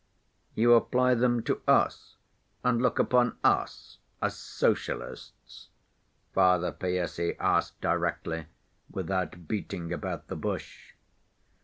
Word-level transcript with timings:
"You 0.55 0.73
apply 0.73 1.13
them 1.13 1.43
to 1.43 1.61
us, 1.67 2.15
and 2.63 2.81
look 2.81 2.97
upon 2.97 3.37
us 3.43 3.99
as 4.19 4.35
socialists?" 4.35 5.69
Father 6.33 6.71
Païssy 6.71 7.35
asked 7.39 7.79
directly, 7.81 8.47
without 8.89 9.47
beating 9.47 9.93
about 9.93 10.25
the 10.27 10.35
bush. 10.35 10.93